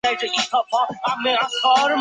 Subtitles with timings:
[0.03, 1.49] 圣叙尔皮克和卡梅拉克。